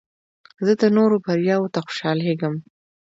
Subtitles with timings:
[0.65, 2.55] زه د نورو بریاوو ته خوشحالیږم.